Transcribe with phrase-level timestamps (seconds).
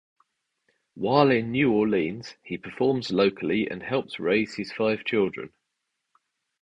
[0.95, 5.53] While in New Orleans he performs locally and helps raise his five children.